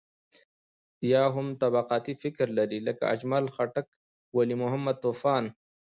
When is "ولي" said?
4.37-4.55